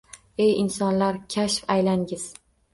Ey 0.45 0.49
insonlar, 0.61 1.21
kashf 1.37 1.71
aylangiz 1.77 2.29